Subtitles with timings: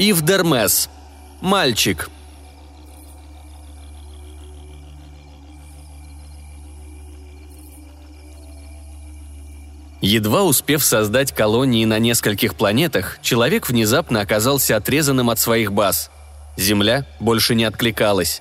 [0.00, 0.88] Ив Дермес.
[1.42, 2.08] Мальчик.
[10.00, 16.10] Едва успев создать колонии на нескольких планетах, человек внезапно оказался отрезанным от своих баз.
[16.56, 18.40] Земля больше не откликалась.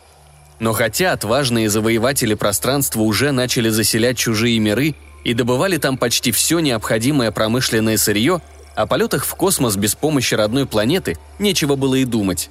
[0.59, 6.59] Но хотя отважные завоеватели пространства уже начали заселять чужие миры и добывали там почти все
[6.59, 8.39] необходимое промышленное сырье,
[8.81, 12.49] о полетах в космос без помощи родной планеты нечего было и думать.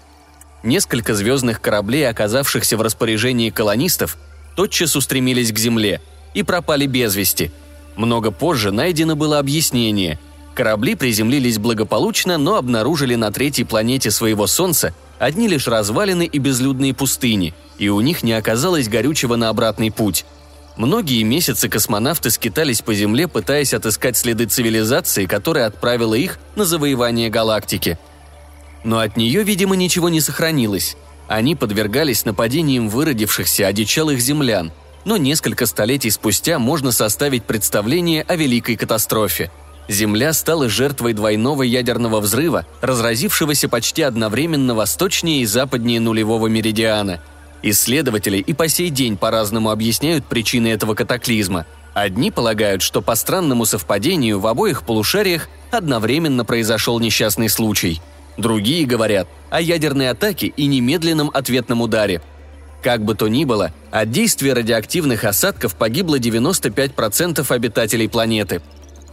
[0.62, 4.16] Несколько звездных кораблей, оказавшихся в распоряжении колонистов,
[4.56, 6.00] тотчас устремились к Земле
[6.34, 7.52] и пропали без вести–
[7.98, 10.20] много позже найдено было объяснение.
[10.54, 16.94] Корабли приземлились благополучно, но обнаружили на третьей планете своего Солнца одни лишь развалины и безлюдные
[16.94, 20.24] пустыни, и у них не оказалось горючего на обратный путь.
[20.78, 27.28] Многие месяцы космонавты скитались по Земле, пытаясь отыскать следы цивилизации, которая отправила их на завоевание
[27.28, 27.98] галактики.
[28.84, 30.96] Но от нее, видимо, ничего не сохранилось.
[31.26, 34.72] Они подвергались нападениям выродившихся одичалых землян–
[35.08, 39.50] но несколько столетий спустя можно составить представление о великой катастрофе.
[39.88, 47.20] Земля стала жертвой двойного ядерного взрыва, разразившегося почти одновременно восточнее и западнее нулевого меридиана.
[47.62, 51.66] Исследователи и по сей день по-разному объясняют причины этого катаклизма.
[51.94, 58.00] Одни полагают, что по странному совпадению в обоих полушариях одновременно произошел несчастный случай.
[58.36, 62.22] Другие говорят о ядерной атаке и немедленном ответном ударе–
[62.82, 68.62] как бы то ни было, от действия радиоактивных осадков погибло 95% обитателей планеты.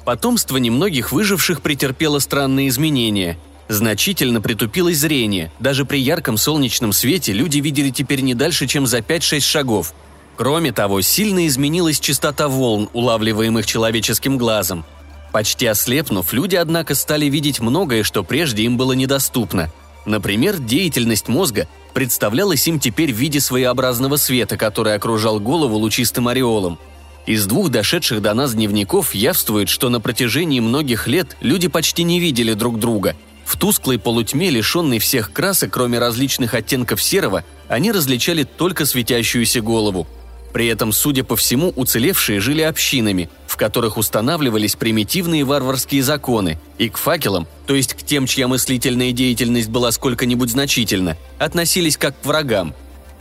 [0.04, 3.40] Потомство немногих выживших претерпело странные изменения.
[3.68, 5.52] Значительно притупилось зрение.
[5.60, 9.94] Даже при ярком солнечном свете люди видели теперь не дальше, чем за 5-6 шагов.
[10.36, 14.86] Кроме того, сильно изменилась частота волн, улавливаемых человеческим глазом.
[15.32, 19.72] Почти ослепнув, люди, однако, стали видеть многое, что прежде им было недоступно.
[20.06, 26.78] Например, деятельность мозга представлялась им теперь в виде своеобразного света, который окружал голову лучистым ореолом.
[27.26, 32.20] Из двух дошедших до нас дневников явствует, что на протяжении многих лет люди почти не
[32.20, 33.16] видели друг друга.
[33.46, 40.08] В тусклой полутьме, лишенной всех красок, кроме различных оттенков серого, они различали только светящуюся голову–
[40.56, 46.88] при этом, судя по всему, уцелевшие жили общинами, в которых устанавливались примитивные варварские законы, и
[46.88, 52.26] к факелам, то есть к тем, чья мыслительная деятельность была сколько-нибудь значительна, относились как к
[52.26, 52.74] врагам.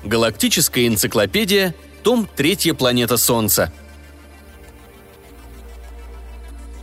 [0.04, 1.74] Галактическая энциклопедия,
[2.04, 3.72] том «Третья планета Солнца».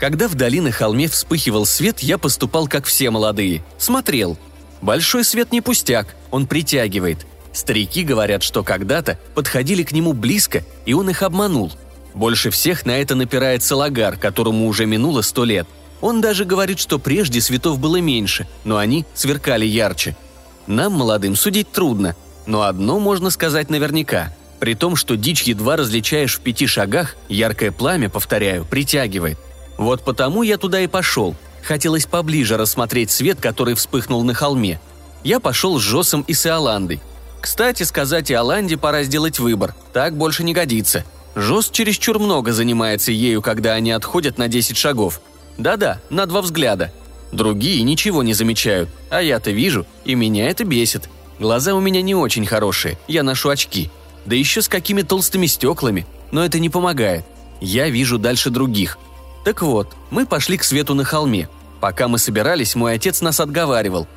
[0.02, 3.64] Когда вдали на холме вспыхивал свет, я поступал как все молодые.
[3.78, 4.36] Смотрел.
[4.82, 7.28] Большой свет не пустяк, он притягивает.
[7.54, 11.72] Старики говорят, что когда-то подходили к нему близко, и он их обманул.
[12.16, 15.68] Больше всех на это напирает Салагар, которому уже минуло сто лет.
[16.02, 20.18] Он даже говорит, что прежде цветов было меньше, но они сверкали ярче.
[20.66, 22.16] Нам, молодым, судить трудно,
[22.48, 24.34] но одно можно сказать наверняка.
[24.60, 29.38] При том, что дичь едва различаешь в пяти шагах, яркое пламя, повторяю, притягивает.
[29.82, 31.36] Вот потому я туда и пошел.
[31.62, 34.80] Хотелось поближе рассмотреть свет, который вспыхнул на холме.
[35.24, 37.02] Я пошел с Жосом и Сеоландой,
[37.42, 39.74] кстати, сказать Иоланде пора сделать выбор.
[39.94, 41.04] Так больше не годится.
[41.36, 45.22] Жост чересчур много занимается ею, когда они отходят на 10 шагов.
[45.58, 46.94] Да-да, на два взгляда.
[47.32, 51.10] Другие ничего не замечают, а я-то вижу, и меня это бесит.
[51.40, 53.90] Глаза у меня не очень хорошие, я ношу очки.
[54.26, 57.26] Да еще с какими толстыми стеклами, но это не помогает.
[57.60, 59.00] Я вижу дальше других.
[59.44, 61.50] Так вот, мы пошли к свету на холме.
[61.80, 64.08] Пока мы собирались, мой отец нас отговаривал.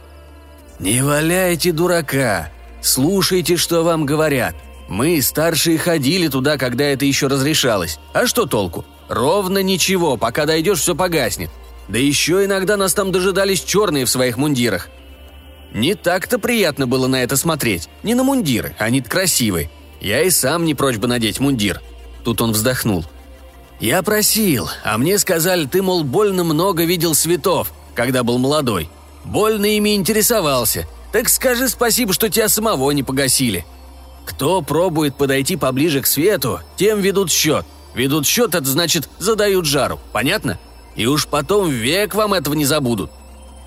[0.79, 2.51] «Не валяйте дурака!
[2.83, 4.55] Слушайте, что вам говорят.
[4.89, 7.99] Мы, старшие, ходили туда, когда это еще разрешалось.
[8.12, 8.85] А что толку?
[9.09, 11.51] Ровно ничего, пока дойдешь, все погаснет.
[11.88, 14.88] Да еще иногда нас там дожидались черные в своих мундирах.
[15.73, 17.88] Не так-то приятно было на это смотреть.
[18.03, 19.71] Не на мундиры, они-то красивые.
[20.00, 21.81] Я и сам не прочь бы надеть мундир.
[22.23, 23.05] Тут он вздохнул.
[23.81, 28.88] Я просил, а мне сказали, ты, мол, больно много видел цветов, когда был молодой.
[29.25, 30.87] Больно ими интересовался.
[31.12, 33.65] Так скажи спасибо, что тебя самого не погасили.
[34.25, 37.67] Кто пробует подойти поближе к свету, тем ведут счет.
[37.94, 40.59] Ведут счет, это значит задают жару, понятно?
[40.97, 43.11] И уж потом век вам этого не забудут.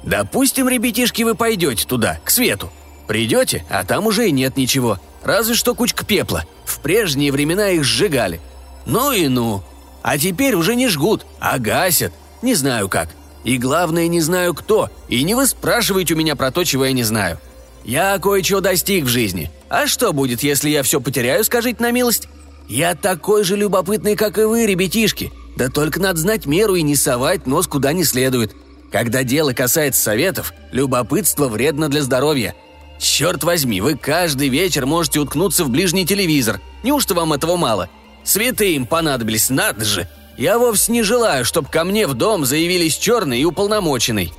[0.04, 2.72] Допустим, ребятишки, вы пойдете туда, к свету.
[3.08, 5.00] Придете, а там уже и нет ничего.
[5.24, 6.46] Разве что кучка пепла.
[6.66, 8.42] В прежние времена их сжигали.
[8.86, 9.64] Ну и ну.
[10.08, 12.14] А теперь уже не жгут, а гасят.
[12.42, 13.10] Не знаю как.
[13.44, 14.90] И главное, не знаю кто.
[15.10, 17.40] И не вы спрашиваете у меня про то, чего я не знаю.
[17.84, 19.52] Я кое-чего достиг в жизни.
[19.68, 22.30] А что будет, если я все потеряю, скажите на милость?
[22.70, 25.34] Я такой же любопытный, как и вы, ребятишки.
[25.58, 28.56] Да только надо знать меру и не совать нос куда не следует.
[28.94, 32.56] Когда дело касается советов, любопытство вредно для здоровья.
[32.98, 36.62] Черт возьми, вы каждый вечер можете уткнуться в ближний телевизор.
[36.82, 37.90] Неужто вам этого мало?
[38.28, 40.06] Святые им понадобились, надо же.
[40.38, 44.34] Я вовсе не желаю, чтобы ко мне в дом заявились черный и уполномоченный.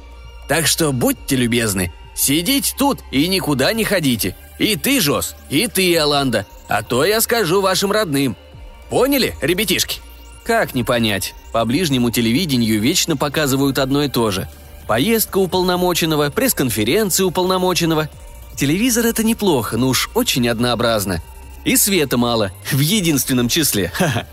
[0.46, 4.36] Так что будьте любезны, сидите тут и никуда не ходите.
[4.58, 6.44] И ты, Жос, и ты, Аланда.
[6.68, 8.36] А то я скажу вашим родным.
[8.90, 10.00] Поняли, ребятишки?»
[10.44, 11.34] Как не понять?
[11.52, 14.50] По ближнему телевидению вечно показывают одно и то же.
[14.86, 18.10] Поездка уполномоченного, пресс-конференция уполномоченного.
[18.54, 21.22] Телевизор это неплохо, но уж очень однообразно.
[21.68, 23.88] И света мало, в единственном числе.
[23.94, 24.24] Ха-ха.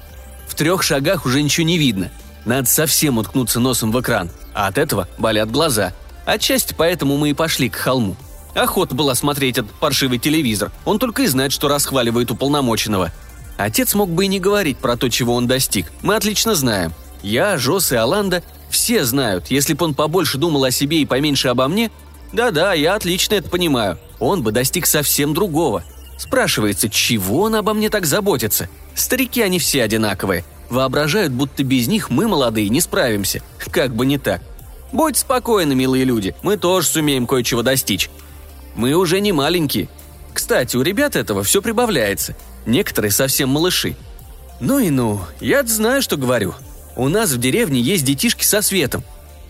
[0.47, 2.09] В трех шагах уже ничего не видно.
[2.45, 5.91] Надо совсем уткнуться носом в экран, а от этого болят глаза.
[6.25, 8.15] Отчасти поэтому мы и пошли к холму.
[8.53, 10.71] Охота была смотреть этот паршивый телевизор.
[10.85, 13.11] Он только и знает, что расхваливает уполномоченного.
[13.57, 15.91] Отец мог бы и не говорить про то, чего он достиг.
[16.03, 16.93] Мы отлично знаем.
[17.21, 19.47] Я, Жос и Аланда все знают.
[19.51, 21.91] Если бы он побольше думал о себе и поменьше обо мне,
[22.31, 23.99] да-да, я отлично это понимаю.
[24.19, 25.83] Он бы достиг совсем другого.
[26.17, 28.69] Спрашивается, чего он обо мне так заботится?
[28.93, 30.45] Старики они все одинаковые.
[30.69, 33.41] Воображают, будто без них мы, молодые, не справимся.
[33.71, 34.41] Как бы не так.
[34.91, 38.09] Будь спокойны, милые люди, мы тоже сумеем кое-чего достичь.
[38.75, 39.89] Мы уже не маленькие.
[40.33, 42.35] Кстати, у ребят этого все прибавляется.
[42.65, 43.95] Некоторые совсем малыши.
[44.59, 46.55] Ну и ну, я знаю, что говорю.
[46.95, 49.03] У нас в деревне есть детишки со светом.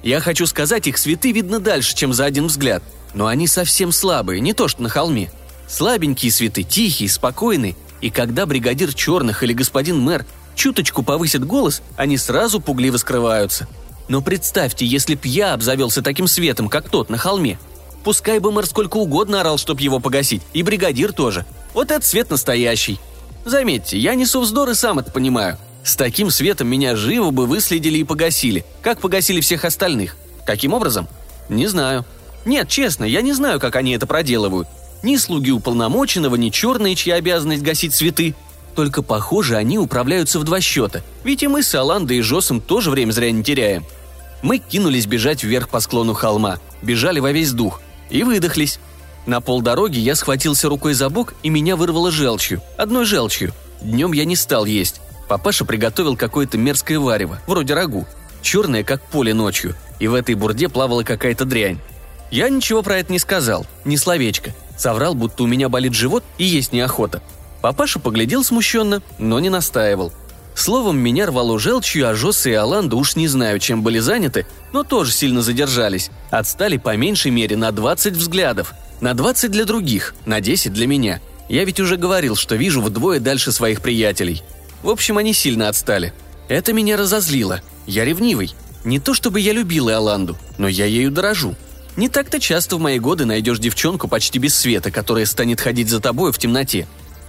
[0.03, 2.83] Я хочу сказать, их цветы видно дальше, чем за один взгляд.
[3.13, 5.29] Но они совсем слабые, не то что на холме.
[5.67, 7.75] Слабенькие цветы, тихие, спокойные.
[8.01, 10.25] И когда бригадир черных или господин мэр
[10.55, 13.67] чуточку повысит голос, они сразу пугливо скрываются.
[14.07, 17.59] Но представьте, если б я обзавелся таким светом, как тот на холме–
[18.05, 21.43] Пускай бы мэр сколько угодно орал, чтоб его погасить, и бригадир тоже.
[21.73, 22.99] Вот этот свет настоящий.
[23.45, 25.57] Заметьте, я несу вздор и сам это понимаю.
[25.83, 30.17] С таким светом меня живо бы выследили и погасили, как погасили всех остальных.
[30.45, 31.07] Каким образом?
[31.49, 32.05] Не знаю.
[32.45, 34.67] Нет, честно, я не знаю, как они это проделывают.
[35.05, 38.33] Ни слуги уполномоченного, ни черные, чья обязанность гасить цветы.
[38.73, 41.03] Только, похоже, они управляются в два счета.
[41.23, 43.85] Ведь и мы с Аландой и Жосом тоже время зря не теряем.
[44.41, 46.57] Мы кинулись бежать вверх по склону холма.
[46.81, 48.79] Бежали во весь дух и выдохлись.
[49.27, 52.63] На полдороги я схватился рукой за бок, и меня вырвало желчью.
[52.75, 53.53] Одной желчью.
[53.83, 55.01] Днем я не стал есть.
[55.27, 58.07] Папаша приготовил какое-то мерзкое варево, вроде рагу.
[58.41, 59.75] Черное, как поле ночью.
[59.99, 61.77] И в этой бурде плавала какая-то дрянь.
[62.31, 64.51] Я ничего про это не сказал, ни словечко.
[64.77, 67.21] Соврал, будто у меня болит живот и есть неохота.
[67.61, 70.11] Папаша поглядел смущенно, но не настаивал–
[70.55, 74.83] Словом, меня рвало желчью, а Жосса и Аланда уж не знаю, чем были заняты, но
[74.83, 76.09] тоже сильно задержались.
[76.31, 78.73] Отстали по меньшей мере на 20 взглядов.
[79.01, 81.19] На 20 для других, на 10 для меня.
[81.49, 84.41] Я ведь уже говорил, что вижу вдвое дальше своих приятелей.
[84.81, 86.13] В общем, они сильно отстали.
[86.47, 87.61] Это меня разозлило.
[87.85, 88.55] Я ревнивый.
[88.85, 91.55] Не то чтобы я любил Иоланду, но я ею дорожу.
[91.97, 96.01] Не так-то часто в мои годы найдешь девчонку почти без света, которая станет ходить за
[96.01, 96.87] тобой в темноте.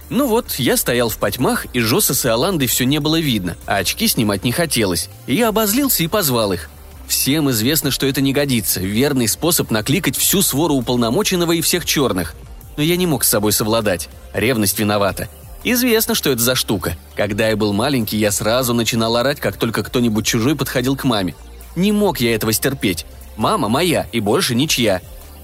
[0.09, 3.77] Ну вот, я стоял в потьмах, и Жоса с Иоландой все не было видно, а
[3.77, 5.09] очки снимать не хотелось.
[5.25, 6.69] И я обозлился и позвал их.
[7.07, 8.81] Всем известно, что это не годится.
[8.81, 12.35] Верный способ накликать всю свору уполномоченного и всех черных.
[12.75, 14.09] Но я не мог с собой совладать.
[14.33, 15.29] Ревность виновата.
[15.63, 16.97] Известно, что это за штука.
[17.15, 21.35] Когда я был маленький, я сразу начинал орать, как только кто-нибудь чужой подходил к маме.
[21.75, 23.05] Не мог я этого стерпеть.
[23.37, 25.01] Мама моя и больше ничья.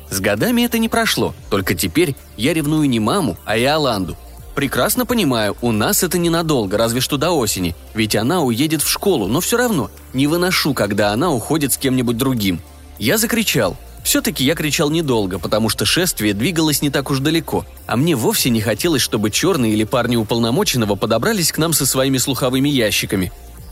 [0.10, 4.18] С годами это не прошло, только теперь я ревную не маму, а и Аланду.
[4.56, 9.28] Прекрасно понимаю, у нас это ненадолго, разве что до осени, ведь она уедет в школу,
[9.28, 12.62] но все равно не выношу, когда она уходит с кем-нибудь другим.
[13.00, 13.76] Я закричал.
[14.04, 18.50] Все-таки я кричал недолго, потому что шествие двигалось не так уж далеко, а мне вовсе
[18.50, 23.32] не хотелось, чтобы черные или парни уполномоченного подобрались к нам со своими слуховыми ящиками.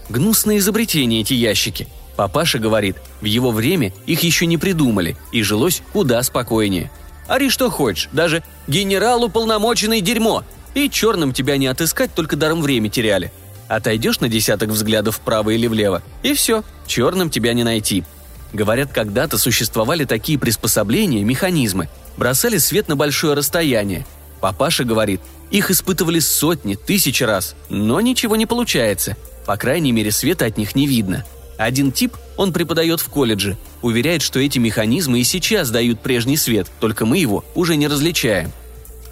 [0.10, 1.88] Гнусное изобретение эти ящики.
[2.22, 6.92] Папаша говорит, в его время их еще не придумали, и жилось куда спокойнее.
[7.28, 10.44] Ори что хочешь, даже генерал уполномоченный дерьмо,
[10.76, 13.32] и черным тебя не отыскать, только даром время теряли.
[13.68, 18.04] Отойдешь на десяток взглядов вправо или влево, и все, черным тебя не найти.
[18.54, 24.06] Говорят, когда-то существовали такие приспособления, механизмы, бросали свет на большое расстояние.
[24.42, 29.18] Папаша говорит, их испытывали сотни, тысячи раз, но ничего не получается.
[29.48, 31.26] По крайней мере, света от них не видно.
[31.62, 36.72] Один тип, он преподает в колледже, уверяет, что эти механизмы и сейчас дают прежний свет,
[36.80, 38.52] только мы его уже не различаем.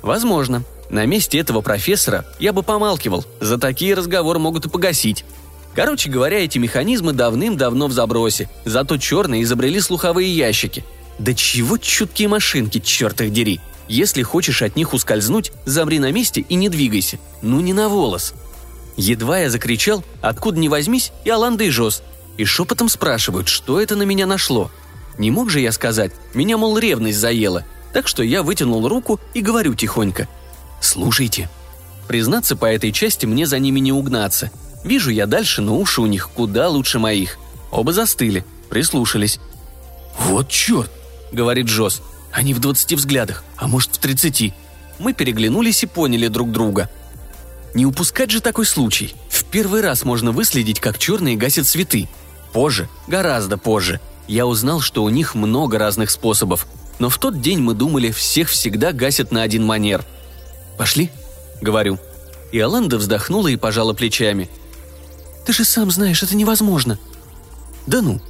[0.02, 5.26] Возможно, на месте этого профессора я бы помалкивал, за такие разговоры могут и погасить.
[5.76, 10.84] Короче говоря, эти механизмы давным-давно в забросе, зато черные изобрели слуховые ящики.
[11.20, 13.60] Да чего чуткие машинки, черт их дери!
[13.88, 17.20] Если хочешь от них ускользнуть, замри на месте и не двигайся.
[17.44, 18.34] Ну не на волос.
[18.98, 22.02] Едва я закричал, откуда ни возьмись, и и Жоз.
[22.38, 24.72] И шепотом спрашивают, что это на меня нашло.
[25.18, 27.66] Не мог же я сказать, меня, мол, ревность заела.
[27.94, 30.28] Так что я вытянул руку и говорю тихонько.
[30.82, 31.50] «Слушайте».
[32.08, 34.50] Признаться, по этой части мне за ними не угнаться.
[34.84, 37.38] Вижу я дальше, но уши у них куда лучше моих.
[37.72, 39.40] Оба застыли, прислушались.
[40.18, 40.90] «Вот черт!»—
[41.32, 42.02] говорит Джос.
[42.32, 44.54] «Они в двадцати взглядах, а может, в тридцати».
[44.98, 46.90] Мы переглянулись и поняли друг друга.
[47.74, 49.14] Не упускать же такой случай.
[49.30, 52.10] В первый раз можно выследить, как черные гасят цветы.
[52.52, 56.68] Позже, гораздо позже, я узнал, что у них много разных способов.
[57.00, 60.04] Но в тот день мы думали, всех всегда гасят на один манер.
[60.78, 61.12] «Пошли?»—
[61.62, 62.00] говорю.
[62.52, 64.50] И Аланда вздохнула и пожала плечами.
[65.46, 66.98] «Ты же сам знаешь, это невозможно».
[67.86, 68.22] «Да ну».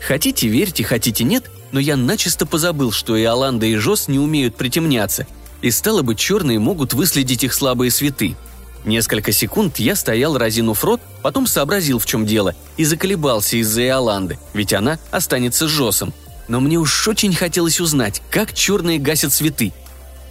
[0.00, 4.56] Хотите верьте, хотите нет, но я начисто позабыл, что и Аланда, и Жос не умеют
[4.56, 5.26] притемняться,
[5.60, 8.36] и стало быть, черные могут выследить их слабые цветы.
[8.84, 14.38] Несколько секунд я стоял, разинув рот, потом сообразил, в чем дело, и заколебался из-за Иоланды,
[14.54, 16.12] ведь она останется Жосом.
[16.48, 19.72] Но мне уж очень хотелось узнать, как черные гасят цветы.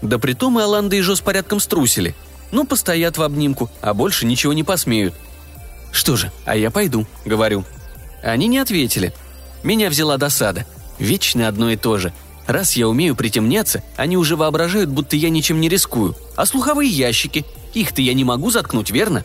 [0.01, 2.13] Да притом Иоланда и Жос порядком струсили.
[2.51, 5.13] Ну, постоят в обнимку, а больше ничего не посмеют.
[5.93, 7.65] «Что же, а я пойду»,— говорю.
[8.24, 9.13] Они не ответили.
[9.63, 10.65] Меня взяла досада.
[11.00, 12.13] Вечно одно и то же.
[12.48, 16.15] Раз я умею притемняться, они уже воображают, будто я ничем не рискую.
[16.36, 17.46] А слуховые ящики?
[17.74, 19.24] Их-то я не могу заткнуть, верно?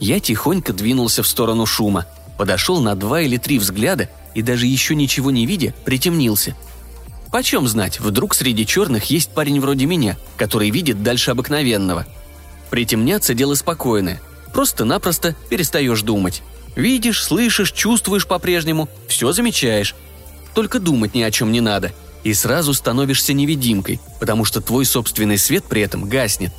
[0.00, 2.06] Я тихонько двинулся в сторону шума.
[2.38, 6.56] Подошел на два или три взгляда и даже еще ничего не видя, притемнился.
[7.30, 12.06] Почем знать, вдруг среди черных есть парень вроде меня, который видит дальше обыкновенного.
[12.70, 14.20] Притемняться– дело спокойное.
[14.52, 16.42] Просто-напросто перестаешь думать.
[16.76, 19.94] Видишь, слышишь, чувствуешь по-прежнему, все замечаешь.
[20.54, 21.92] Только думать ни о чем не надо.
[22.22, 26.52] И сразу становишься невидимкой, потому что твой собственный свет при этом гаснет.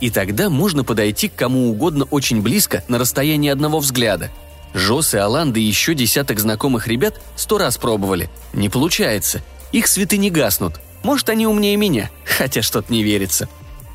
[0.00, 4.30] И тогда можно подойти к кому угодно очень близко на расстоянии одного взгляда.
[4.74, 8.28] Жос и Аланда и еще десяток знакомых ребят сто раз пробовали.
[8.52, 9.42] Не получается.
[9.72, 10.74] Их цветы не гаснут.
[11.02, 13.48] Может, они умнее меня, хотя что-то не верится.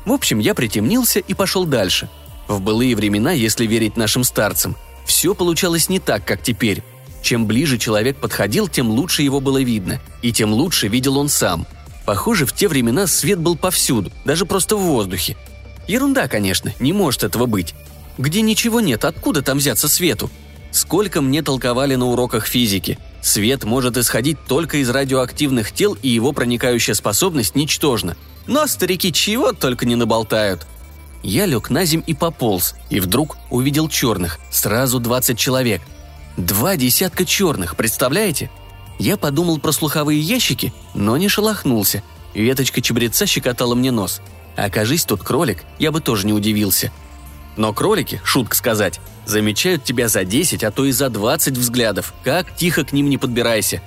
[0.04, 2.08] В общем, я притемнился и пошел дальше.
[2.48, 6.82] В былые времена, если верить нашим старцам, все получалось не так, как теперь.
[7.22, 11.66] Чем ближе человек подходил, тем лучше его было видно, и тем лучше видел он сам.
[12.04, 15.36] Похоже, в те времена свет был повсюду, даже просто в воздухе.
[15.88, 17.74] Ерунда, конечно, не может этого быть.
[18.18, 20.30] Где ничего нет, откуда там взяться свету?
[20.70, 22.98] Сколько мне толковали на уроках физики.
[23.20, 28.16] Свет может исходить только из радиоактивных тел, и его проникающая способность ничтожна.
[28.46, 30.66] Но старики чего только не наболтают.
[31.22, 35.82] Я лег на земь и пополз, и вдруг увидел черных, сразу 20 человек.
[36.36, 38.50] Два десятка черных, представляете?
[38.98, 42.02] Я подумал про слуховые ящики, но не шелохнулся.
[42.34, 44.20] Веточка чебреца щекотала мне нос.
[44.56, 46.92] Окажись тут кролик, я бы тоже не удивился.
[47.56, 52.54] Но кролики, шутка сказать, замечают тебя за 10, а то и за 20 взглядов, как
[52.56, 53.82] тихо к ним не подбирайся.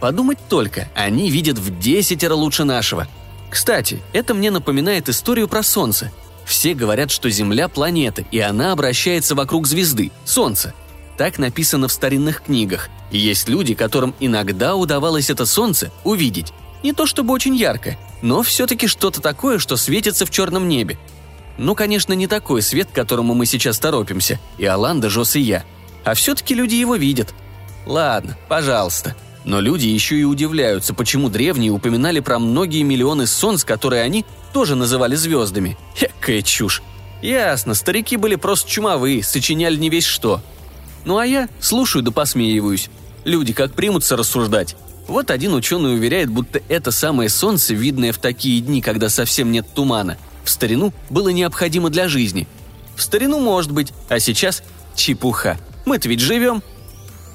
[0.00, 3.08] Подумать только, они видят в десятеро лучше нашего.
[3.50, 6.12] Кстати, это мне напоминает историю про Солнце–
[6.44, 10.74] все говорят, что Земля– планета, и она обращается вокруг звезды– Солнца.
[11.16, 16.52] Так написано в старинных книгах, и есть люди, которым иногда удавалось это Солнце увидеть.
[16.82, 20.98] Не то чтобы очень ярко, но все-таки что-то такое, что светится в черном небе.
[21.58, 25.62] Ну, конечно, не такой свет, к которому мы сейчас торопимся, и Аланда, Жос и я.
[26.04, 27.34] А все-таки люди его видят.
[27.84, 29.14] Ладно, пожалуйста.
[29.44, 34.74] Но люди еще и удивляются, почему древние упоминали про многие миллионы солнц, которые они тоже
[34.74, 35.76] называли звездами.
[36.00, 36.82] Экая чушь.
[37.20, 40.40] Ясно, старики были просто чумовые, сочиняли не весь что.
[41.04, 42.88] Ну а я слушаю да посмеиваюсь.
[43.24, 44.76] Люди как примутся рассуждать.
[45.06, 49.66] Вот один ученый уверяет, будто это самое солнце, видное в такие дни, когда совсем нет
[49.74, 52.46] тумана, в старину было необходимо для жизни.
[52.96, 54.62] В старину может быть, а сейчас
[54.94, 55.58] чепуха.
[55.84, 56.62] Мы-то ведь живем.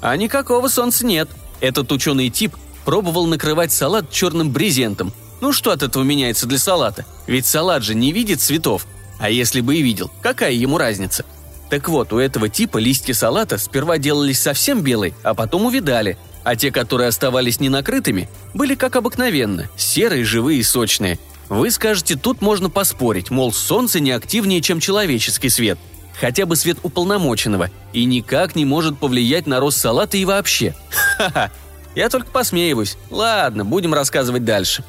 [0.00, 1.28] А никакого солнца нет–
[1.60, 5.12] этот ученый тип пробовал накрывать салат черным брезентом.
[5.40, 7.04] Ну что от этого меняется для салата?
[7.26, 8.86] Ведь салат же не видит цветов.
[9.18, 11.24] А если бы и видел, какая ему разница?
[11.68, 16.56] Так вот, у этого типа листья салата сперва делались совсем белые, а потом увидали, а
[16.56, 21.18] те, которые оставались ненакрытыми, были как обыкновенно, серые, живые и сочные.
[21.48, 25.78] Вы скажете, тут можно поспорить, мол, солнце не активнее, чем человеческий свет.
[26.18, 30.74] Хотя бы свет уполномоченного, и никак не может повлиять на рост салата и вообще.
[31.16, 31.50] Ха-ха,
[31.94, 32.96] я только посмеиваюсь.
[33.10, 34.84] Ладно, будем рассказывать дальше.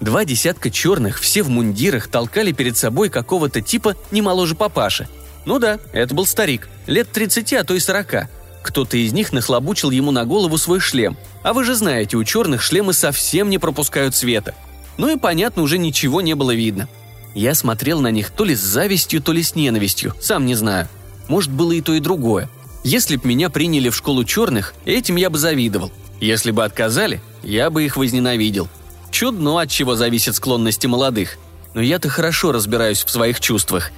[0.00, 5.08] Два десятка черных, все в мундирах, толкали перед собой какого-то типа не моложе папаши.
[5.44, 8.28] Ну да, это был старик, лет 30, а то и 40.
[8.62, 11.16] Кто-то из них нахлобучил ему на голову свой шлем.
[11.42, 14.54] А вы же знаете, у черных шлемы совсем не пропускают света.
[14.98, 16.88] Ну и понятно, уже ничего не было видно.
[17.34, 20.88] Я смотрел на них то ли с завистью, то ли с ненавистью, сам не знаю.
[21.28, 22.48] Может, было и то, и другое.
[22.82, 25.92] Если б меня приняли в школу черных, этим я бы завидовал.
[26.20, 28.68] Если бы отказали, я бы их возненавидел.
[29.10, 31.38] Чудно, от чего зависят склонности молодых.
[31.74, 33.90] Но я-то хорошо разбираюсь в своих чувствах.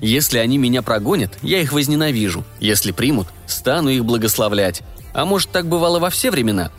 [0.00, 2.44] Если они меня прогонят, я их возненавижу.
[2.60, 4.82] Если примут, стану их благословлять.
[5.12, 6.70] А может, так бывало во все времена?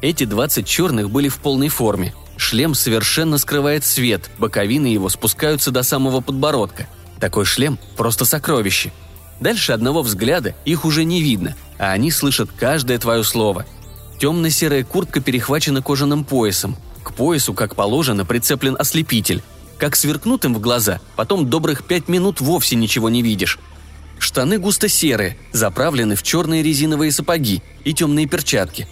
[0.00, 2.14] Эти 20 черных были в полной форме.
[2.36, 6.88] Шлем совершенно скрывает свет, боковины его спускаются до самого подбородка.
[7.20, 8.92] Такой шлем– просто сокровище.
[9.38, 13.66] Дальше одного взгляда их уже не видно, а они слышат каждое твое слово.
[14.18, 16.76] Темно-серая куртка перехвачена кожаным поясом.
[17.02, 19.42] К поясу, как положено, прицеплен ослепитель.
[19.82, 23.58] Как сверкнут им в глаза, потом добрых пять минут вовсе ничего не видишь.
[24.20, 28.86] Штаны густо серые, заправлены в черные резиновые сапоги и темные перчатки.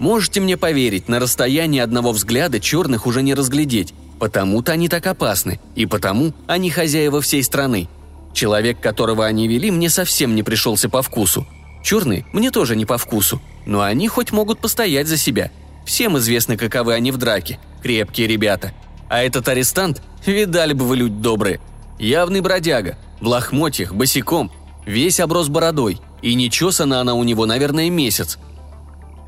[0.00, 5.60] Можете мне поверить, на расстоянии одного взгляда черных уже не разглядеть, потому-то они так опасны,
[5.76, 7.88] и потому они хозяева всей страны.
[8.34, 11.46] Человек, которого они вели, мне совсем не пришелся по вкусу.
[11.84, 15.52] Черные мне тоже не по вкусу, но они хоть могут постоять за себя.
[15.86, 17.60] Всем известно, каковы они в драке.
[17.84, 18.74] Крепкие ребята.
[19.08, 21.60] А этот арестант, видали бы вы люди добрые.
[21.98, 24.52] Явный бродяга, в лохмотьях, босиком,
[24.86, 28.38] весь оброс бородой, и нечесана она у него, наверное, месяц.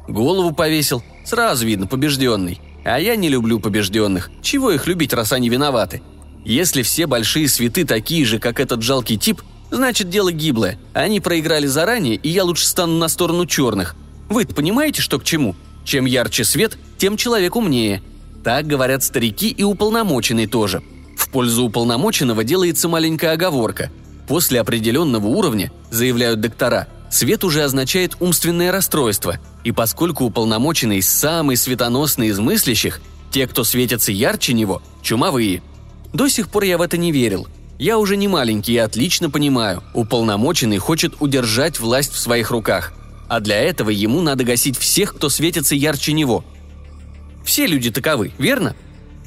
[0.06, 2.60] Голову повесил, сразу видно, побежденный.
[2.84, 4.30] А я не люблю побежденных.
[4.42, 6.02] Чего их любить, раз они виноваты?
[6.44, 10.78] Если все большие святы такие же, как этот жалкий тип, значит дело гиблое.
[10.94, 13.94] Они проиграли заранее, и я лучше стану на сторону черных.
[14.28, 15.54] вы понимаете, что к чему?
[15.84, 18.02] Чем ярче свет, тем человек умнее.
[18.42, 20.82] Так говорят старики и уполномоченный тоже.
[21.16, 23.90] В пользу уполномоченного делается маленькая оговорка.
[24.26, 32.28] После определенного уровня, заявляют доктора, свет уже означает умственное расстройство, и поскольку уполномоченный самый светоносный
[32.28, 35.62] из мыслящих, те, кто светятся ярче него, чумовые.
[36.12, 37.47] До сих пор я в это не верил.
[37.78, 42.93] Я уже не маленький и отлично понимаю, уполномоченный хочет удержать власть в своих руках.
[43.28, 46.45] А для этого ему надо гасить всех, кто светится ярче него–
[47.45, 48.75] все люди таковы, верно?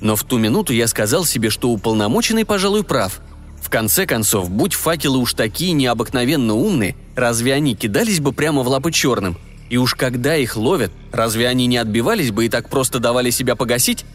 [0.01, 3.21] Но в ту минуту я сказал себе, что уполномоченный, пожалуй, прав.
[3.61, 8.67] В конце концов, будь факелы уж такие необыкновенно умные, разве они кидались бы прямо в
[8.67, 9.37] лапы черным?
[9.69, 13.55] И уж когда их ловят, разве они не отбивались бы и так просто давали себя
[13.55, 14.05] погасить?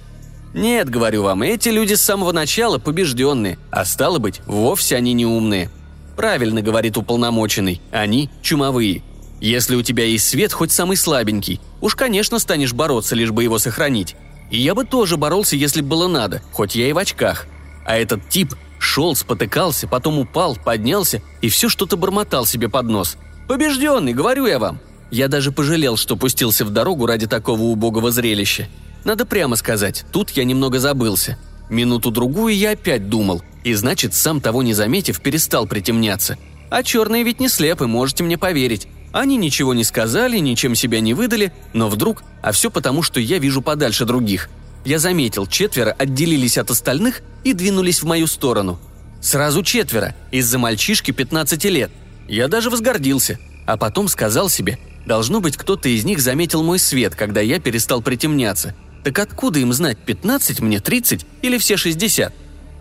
[0.54, 5.26] Нет, говорю вам, эти люди с самого начала побежденные, а стало быть, вовсе они не
[5.26, 5.70] умные.
[6.16, 9.02] Правильно говорит уполномоченный, они чумовые.
[9.40, 13.58] Если у тебя есть свет, хоть самый слабенький, уж, конечно, станешь бороться, лишь бы его
[13.58, 14.16] сохранить.
[14.50, 17.46] И я бы тоже боролся, если бы было надо, хоть я и в очках.
[17.86, 23.16] А этот тип шел, спотыкался, потом упал, поднялся и все что-то бормотал себе под нос.
[23.46, 24.80] Побежденный, говорю я вам.
[25.10, 28.68] Я даже пожалел, что пустился в дорогу ради такого убогого зрелища.
[29.04, 31.38] Надо прямо сказать, тут я немного забылся.
[31.70, 36.36] Минуту-другую я опять думал, и значит, сам того не заметив, перестал притемняться.
[36.70, 38.88] А черные ведь не слепы, можете мне поверить.
[39.12, 43.38] Они ничего не сказали, ничем себя не выдали, но вдруг, а все потому, что я
[43.38, 44.50] вижу подальше других.
[44.84, 48.78] Я заметил, четверо отделились от остальных и двинулись в мою сторону.
[49.20, 51.90] Сразу четверо, из-за мальчишки 15 лет.
[52.28, 57.14] Я даже возгордился, а потом сказал себе, должно быть, кто-то из них заметил мой свет,
[57.14, 58.74] когда я перестал притемняться.
[59.04, 62.32] Так откуда им знать, 15 мне, 30 или все 60?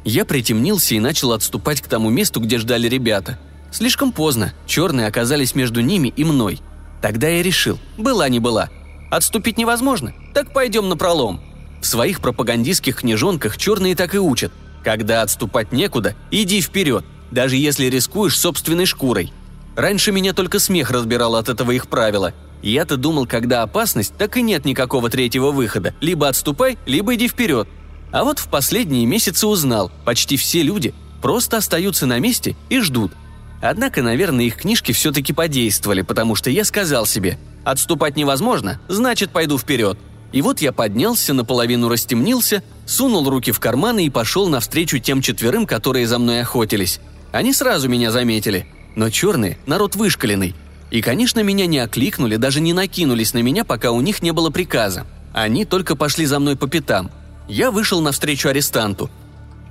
[0.04, 3.40] Я притемнился и начал отступать к тому месту, где ждали ребята–
[3.72, 6.62] Слишком поздно, черные оказались между ними и мной.
[7.02, 8.70] Тогда я решил, была не была.
[9.12, 11.42] Отступить невозможно, так пойдем на пролом.
[11.82, 14.52] В своих пропагандистских книжонках черные так и учат.
[14.84, 19.32] Когда отступать некуда, иди вперед, даже если рискуешь собственной шкурой.
[19.76, 22.34] Раньше меня только смех разбирал от этого их правила.
[22.64, 25.94] Я-то думал, когда опасность, так и нет никакого третьего выхода.
[26.02, 27.68] Либо отступай, либо иди вперед.
[28.12, 33.12] А вот в последние месяцы узнал, почти все люди просто остаются на месте и ждут–
[33.62, 39.58] Однако, наверное, их книжки все-таки подействовали, потому что я сказал себе «отступать невозможно, значит, пойду
[39.58, 39.98] вперед».
[40.32, 45.66] И вот я поднялся, наполовину растемнился, сунул руки в карманы и пошел навстречу тем четверым,
[45.66, 47.00] которые за мной охотились.
[47.32, 48.68] Они сразу меня заметили.
[48.96, 50.56] Но черные– народ вышкаленный.
[50.92, 54.50] И, конечно, меня не окликнули, даже не накинулись на меня, пока у них не было
[54.50, 55.06] приказа.
[55.34, 57.12] Они только пошли за мной по пятам.
[57.48, 59.10] Я вышел навстречу арестанту.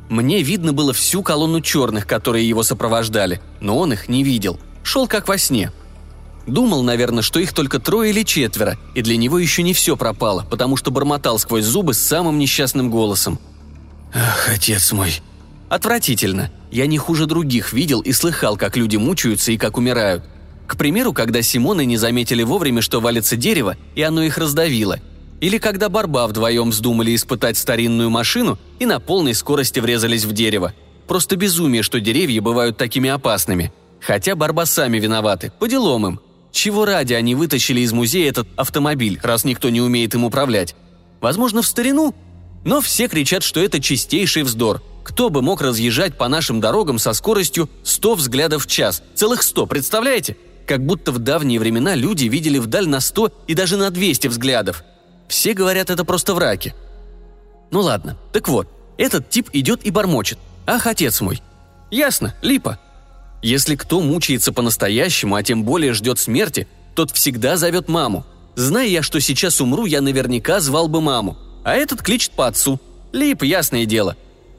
[0.09, 4.59] Мне видно было всю колонну черных, которые его сопровождали, но он их не видел.
[4.83, 5.73] Шел как во сне.
[6.47, 10.47] Думал, наверное, что их только трое или четверо, и для него еще не все пропало,
[10.49, 13.41] потому что бормотал сквозь зубы с самым несчастным голосом.
[14.15, 15.21] «Ах, отец мой!»
[15.69, 16.53] Отвратительно.
[16.71, 20.25] Я не хуже других видел и слыхал, как люди мучаются и как умирают.
[20.69, 25.01] К примеру, когда Симоны не заметили вовремя, что валится дерево, и оно их раздавило–
[25.41, 30.75] или когда Барба вдвоем вздумали испытать старинную машину и на полной скорости врезались в дерево.
[31.07, 33.73] Просто безумие, что деревья бывают такими опасными.
[34.01, 36.21] Хотя Барба сами виноваты, по делам им.
[36.53, 40.75] чего ради они вытащили из музея этот автомобиль, раз никто не умеет им управлять?
[41.21, 42.15] Возможно, в старину?
[42.65, 44.83] Но все кричат, что это чистейший вздор.
[45.05, 49.03] Кто бы мог разъезжать по нашим дорогам со скоростью 100 взглядов в час?
[49.15, 50.37] Целых 100, представляете?
[50.67, 54.83] Как будто в давние времена люди видели вдаль на 100 и даже на 200 взглядов.
[55.29, 56.75] Все говорят, это просто враки.
[57.71, 60.39] Ну ладно, так вот, этот тип идет и бормочет.
[60.67, 61.43] Ах, отец мой.
[61.91, 62.79] Ясно, липа.
[63.43, 68.25] Если кто мучается по-настоящему, а тем более ждет смерти, тот всегда зовет маму.
[68.57, 71.37] Зная я, что сейчас умру, я наверняка звал бы маму.
[71.63, 72.81] А этот кличет по отцу.
[73.13, 74.17] Лип, ясное дело.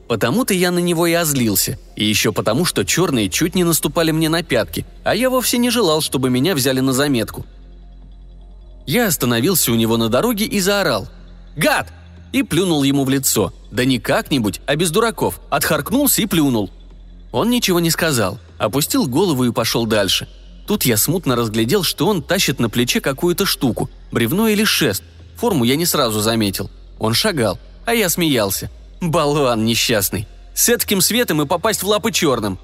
[0.08, 1.78] Потому-то я на него и озлился.
[1.96, 5.68] И еще потому, что черные чуть не наступали мне на пятки, а я вовсе не
[5.68, 7.44] желал, чтобы меня взяли на заметку.
[8.88, 11.08] Я остановился у него на дороге и заорал.
[11.56, 11.88] «Гад!»
[12.32, 13.52] и плюнул ему в лицо.
[13.70, 15.40] Да не как-нибудь, а без дураков.
[15.50, 16.70] Отхаркнулся и плюнул.
[17.30, 20.26] Он ничего не сказал, опустил голову и пошел дальше.
[20.66, 25.02] Тут я смутно разглядел, что он тащит на плече какую-то штуку, бревно или шест.
[25.36, 26.70] Форму я не сразу заметил.
[26.98, 28.70] Он шагал, а я смеялся.
[29.02, 30.26] Болван несчастный.
[30.54, 32.58] С таким светом и попасть в лапы черным.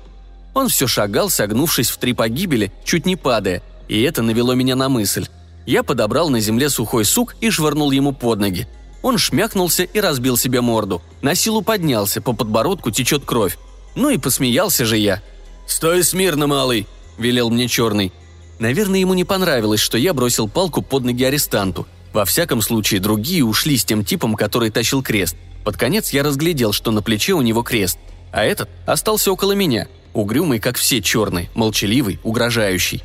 [0.54, 4.88] Он все шагал, согнувшись в три погибели, чуть не падая, и это навело меня на
[4.88, 5.28] мысль.
[5.66, 8.68] Я подобрал на земле сухой сук и швырнул ему под ноги.
[9.02, 11.02] Он шмякнулся и разбил себе морду.
[11.22, 13.58] На силу поднялся, по подбородку течет кровь.
[13.94, 15.22] Ну и посмеялся же я.
[15.66, 16.86] «Стой смирно, малый!»–
[17.18, 18.12] велел мне черный.
[18.58, 21.86] Наверное, ему не понравилось, что я бросил палку под ноги арестанту.
[22.12, 25.36] Во всяком случае, другие ушли с тем типом, который тащил крест.
[25.64, 27.98] Под конец я разглядел, что на плече у него крест.
[28.32, 33.02] А этот остался около меня, угрюмый, как все черный, молчаливый, угрожающий.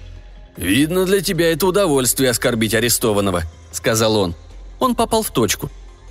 [0.60, 4.36] «Видно, для тебя это удовольствие оскорбить арестованного»,— сказал он.
[4.80, 5.70] Он попал в точку.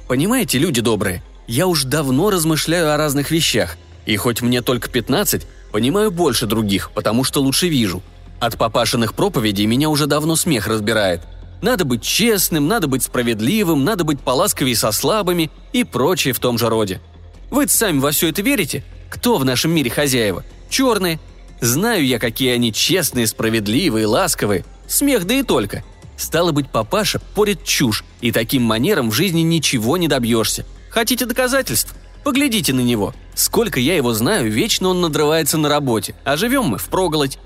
[0.08, 5.46] «Понимаете, люди добрые, я уж давно размышляю о разных вещах, и хоть мне только 15,
[5.70, 8.02] понимаю больше других, потому что лучше вижу.
[8.40, 11.20] От папашиных проповедей меня уже давно смех разбирает.
[11.61, 16.56] Надо быть честным, надо быть справедливым, надо быть поласковее со слабыми и прочее в том
[16.56, 17.02] же роде.
[17.50, 18.82] вы сами во все это верите?
[19.11, 20.42] Кто в нашем мире хозяева?
[20.70, 21.20] Черные.
[21.61, 24.64] Знаю я, какие они честные, справедливые, ласковые.
[24.87, 25.83] Смех да и только.
[26.16, 30.64] Стало быть, папаша порит чушь, и таким манером в жизни ничего не добьешься.
[30.90, 31.94] Хотите доказательств?
[32.25, 33.14] Поглядите на него.
[33.35, 37.38] Сколько я его знаю, вечно он надрывается на работе, а живем мы впроголодь.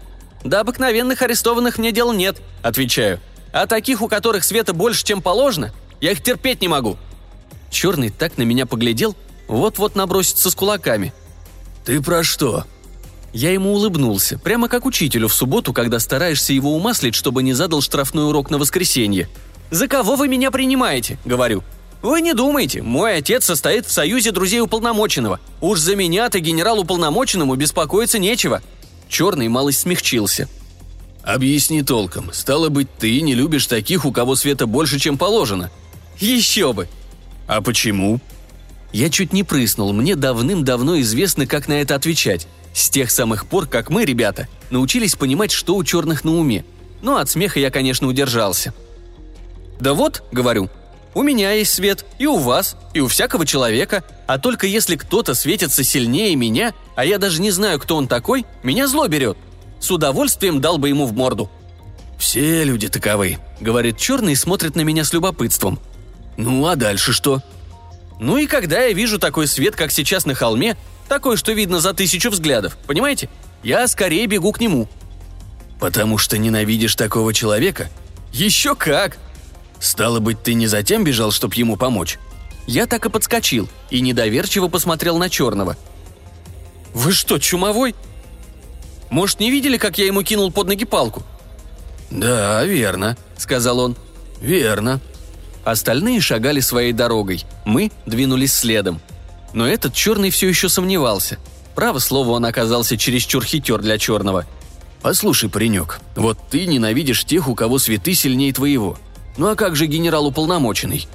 [0.43, 3.21] Да обыкновенных арестованных мне дел нет, отвечаю.
[3.53, 6.97] А таких, у которых света больше, чем положено, я их терпеть не могу.
[7.71, 9.15] Черный так на меня поглядел,
[9.49, 11.13] вот-вот набросится с кулаками.
[11.85, 12.65] «Ты про что?»
[13.33, 17.81] Я ему улыбнулся, прямо как учителю в субботу, когда стараешься его умаслить, чтобы не задал
[17.81, 19.29] штрафной урок на воскресенье.
[19.71, 21.63] «За кого вы меня принимаете?»– говорю.
[22.03, 25.39] Вы не думайте, мой отец состоит в союзе друзей уполномоченного.
[25.61, 28.61] Уж за меня-то генерал-уполномоченному беспокоиться нечего».
[29.09, 30.49] Черный малость смягчился.
[31.23, 32.33] «Объясни толком.
[32.33, 35.71] Стало быть, ты не любишь таких, у кого света больше, чем положено».
[36.19, 36.89] «Еще бы!»
[37.47, 38.21] «А почему?»
[38.93, 42.47] Я чуть не прыснул, мне давным-давно известно, как на это отвечать.
[42.75, 46.65] С тех самых пор, как мы, ребята, научились понимать, что у черных на уме.
[47.03, 48.73] Но от смеха я, конечно, удержался.
[49.81, 50.71] «Да вот»,— говорю,
[51.15, 54.03] у меня есть свет, и у вас, и у всякого человека.
[54.27, 58.47] А только если кто-то светится сильнее меня, а я даже не знаю, кто он такой,
[58.63, 59.37] меня зло берет.
[59.79, 61.51] С удовольствием дал бы ему в морду.
[62.19, 65.81] «Все люди таковы»,— говорит черный и смотрит на меня с любопытством.
[66.37, 67.43] «Ну а дальше что?»
[68.21, 70.77] «Ну и когда я вижу такой свет, как сейчас на холме,
[71.09, 73.29] такой, что видно за тысячу взглядов, понимаете?
[73.63, 74.89] Я скорее бегу к нему».
[75.81, 77.91] «Потому что ненавидишь такого человека?»
[78.33, 79.19] «Еще как!»
[79.81, 82.19] «Стало быть, ты не затем бежал, чтобы ему помочь?»
[82.67, 85.77] Я так и подскочил и недоверчиво посмотрел на черного.
[86.95, 87.95] «Вы что, чумовой?
[89.11, 91.23] Может, не видели, как я ему кинул под ноги палку?»
[92.11, 93.97] «Да, верно»,— сказал он.
[94.41, 95.01] «Верно».
[95.65, 99.01] Остальные шагали своей дорогой, мы двинулись следом.
[99.53, 101.39] Но этот черный все еще сомневался.
[101.75, 104.47] Право слово, он оказался чересчур хитер для черного.
[105.03, 108.99] «Послушай, паренек, вот ты ненавидишь тех, у кого цветы сильнее твоего.
[109.37, 111.07] Ну а как же генерал-уполномоченный?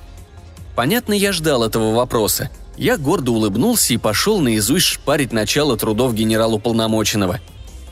[0.76, 2.50] Понятно, я ждал этого вопроса.
[2.78, 7.40] Я гордо улыбнулся и пошел наизусть шпарить начало трудов генерал-уполномоченного.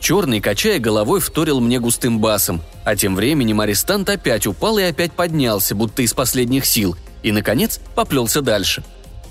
[0.00, 5.12] Черный, качая головой, вторил мне густым басом, а тем временем арестант опять упал и опять
[5.12, 8.84] поднялся, будто из последних сил, и, наконец, поплелся дальше.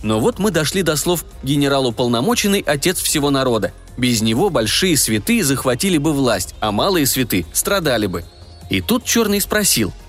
[0.05, 3.73] Но вот мы дошли до слов «генерал-уполномоченный– отец всего народа».
[3.97, 8.23] Без него большие святые захватили бы власть, а малые святые страдали бы.
[8.69, 9.91] И тут Черный спросил–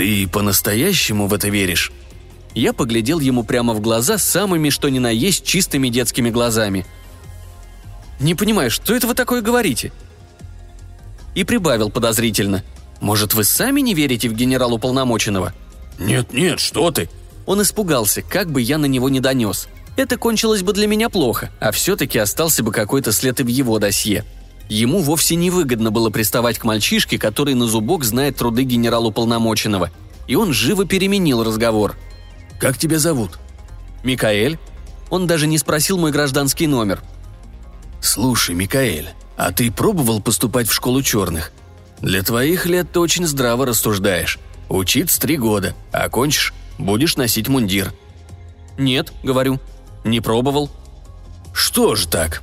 [0.00, 1.92] «Ты по-настоящему в это веришь?»
[2.54, 6.86] Я поглядел ему прямо в глаза самыми что ни на есть чистыми детскими глазами.
[8.18, 9.92] «Не понимаю, что это вы такое говорите?»
[11.34, 12.64] И прибавил подозрительно.
[13.00, 15.52] Может, вы сами не верите в генерал-уполномоченного?»
[15.98, 17.10] «Нет-нет, что ты!»
[17.50, 19.66] Он испугался, как бы я на него не донес.
[19.96, 23.80] Это кончилось бы для меня плохо, а все-таки остался бы какой-то след и в его
[23.80, 24.24] досье.
[24.68, 29.90] Ему вовсе не выгодно было приставать к мальчишке, который на зубок знает труды генерал-уполномоченного.
[30.28, 31.96] И он живо переменил разговор.
[32.60, 33.40] «Как тебя зовут?»
[34.04, 34.56] «Микаэль».
[35.10, 37.02] Он даже не спросил мой гражданский номер.
[38.00, 41.50] «Слушай, Микаэль, а ты пробовал поступать в школу черных?
[42.00, 44.38] Для твоих лет ты очень здраво рассуждаешь.
[44.68, 47.92] Учиться три года, а окончишь– будешь носить мундир».
[48.78, 49.60] «Нет»,— говорю,—
[50.04, 50.70] «не пробовал».
[51.52, 52.42] «Что ж так?»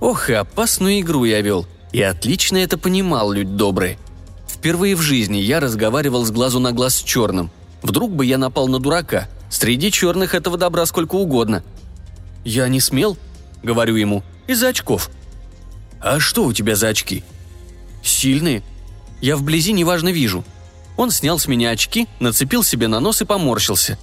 [0.00, 1.66] Ох, и опасную игру я вел.
[1.92, 3.98] И отлично это понимал, людь добрый.
[4.48, 7.50] Впервые в жизни я разговаривал с глазу на глаз с черным.
[7.82, 9.28] Вдруг бы я напал на дурака.
[9.50, 11.62] Среди черных этого добра сколько угодно.
[12.44, 13.18] «Я не смел»,—
[13.62, 15.10] говорю ему,— «из-за очков».
[16.00, 17.22] «А что у тебя за очки?»
[18.02, 18.62] «Сильные.
[19.20, 20.44] Я вблизи неважно вижу».
[21.00, 23.98] Он снял с меня очки, нацепил себе на нос и поморщился.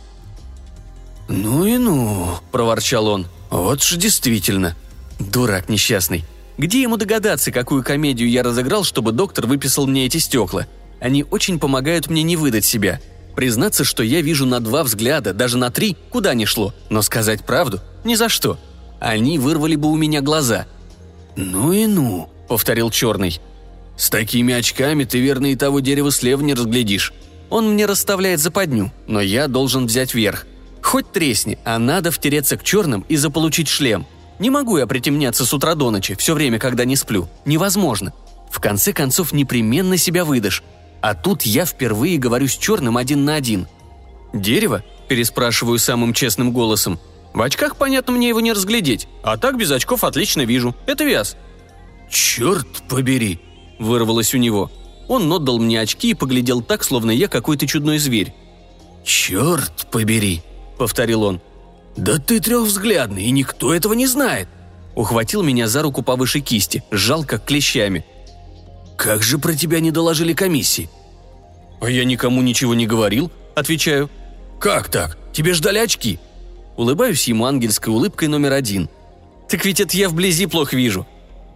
[1.27, 3.27] «Ну и ну»,— проворчал он.
[3.51, 4.75] «Вот ж действительно.
[5.19, 6.25] Дурак несчастный.
[6.57, 10.65] Где ему догадаться, какую комедию я разыграл, чтобы доктор выписал мне эти стекла?
[10.99, 12.99] Они очень помогают мне не выдать себя.
[13.36, 16.73] Признаться, что я вижу на два взгляда, даже на три, куда ни шло.
[16.89, 18.57] Но сказать правду– ни за что.
[18.99, 20.65] Они вырвали бы у меня глаза.
[21.36, 23.39] «Ну и ну»,– повторил черный.
[23.97, 27.13] «С такими очками ты верно и того дерева слева не разглядишь».
[27.49, 30.45] Он мне расставляет западню, но я должен взять верх.
[30.81, 34.05] Хоть тресни, а надо втереться к черным и заполучить шлем–
[34.39, 37.27] не могу я притемняться с утра до ночи, все время, когда не сплю.
[37.45, 38.13] Невозможно.
[38.51, 40.63] В конце концов, непременно себя выдашь.
[41.01, 43.67] А тут я впервые говорю с черным один на один.
[44.33, 46.99] «Дерево?»– переспрашиваю самым честным голосом.
[47.33, 49.07] «В очках, понятно, мне его не разглядеть.
[49.23, 50.75] А так без очков отлично вижу.
[50.86, 51.36] Это вяз».
[52.10, 53.39] «Черт побери!»–
[53.80, 54.72] вырвалось у него.
[55.08, 58.34] Он отдал мне очки и поглядел так, словно я какой-то чудной зверь.
[59.04, 60.42] «Черт побери!»–
[60.78, 61.42] повторил он.
[61.96, 64.50] «Да ты трехвзглядный, и никто этого не знает!»
[64.96, 68.06] Ухватил меня за руку повыше кисти, сжал как клещами.
[68.98, 70.90] «Как же про тебя не доложили комиссии?»
[71.80, 74.10] «А я никому ничего не говорил»,— отвечаю.
[74.60, 75.18] «Как так?
[75.32, 76.20] Тебе ждали очки?»
[76.76, 78.90] Улыбаюсь ему ангельской улыбкой номер один.
[79.48, 81.08] «Так ведь это я вблизи плохо вижу».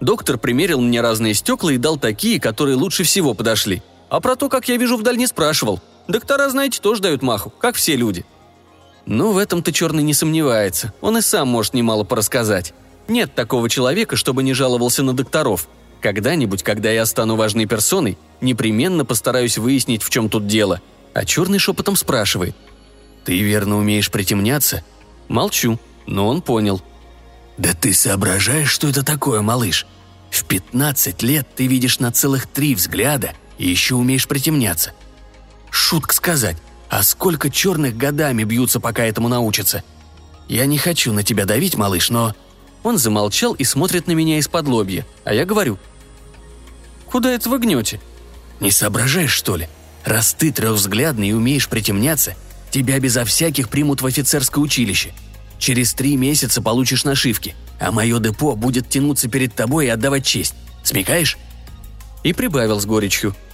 [0.02, 3.84] Доктор примерил мне разные стекла и дал такие, которые лучше всего подошли.
[4.10, 5.80] А про то, как я вижу вдаль, не спрашивал.
[6.08, 8.26] Доктора, знаете, тоже дают маху, как все люди.
[9.06, 10.92] Ну, в этом-то Черный не сомневается.
[11.02, 12.74] Он и сам может немало порассказать.
[13.08, 15.68] Нет такого человека, чтобы не жаловался на докторов.
[16.02, 20.82] Когда-нибудь, когда я стану важной персоной, непременно постараюсь выяснить, в чем тут дело.
[21.14, 22.56] А Черный шепотом спрашивает.
[23.24, 24.84] «Ты верно умеешь притемняться?»
[25.28, 26.82] Молчу, но он понял.
[27.58, 29.86] «Да ты соображаешь, что это такое, малыш?
[30.30, 34.94] В 15 лет ты видишь на целых три взгляда и еще умеешь притемняться.
[35.70, 36.58] Шутка сказать,
[36.90, 39.84] а сколько черных годами бьются, пока этому научатся?
[40.48, 42.36] Я не хочу на тебя давить, малыш, но...»
[42.84, 45.78] Он замолчал и смотрит на меня из-под лобья, а я говорю.
[47.06, 48.02] «Куда это вы гнете?»
[48.60, 49.70] «Не соображаешь, что ли?
[50.04, 52.36] Раз ты трехвзглядный и умеешь притемняться,
[52.72, 55.14] тебя безо всяких примут в офицерское училище.
[55.62, 60.56] Через три месяца получишь нашивки, а мое депо будет тянуться перед тобой и отдавать честь.
[60.84, 61.38] Смекаешь?»
[62.24, 63.34] И прибавил с горечью–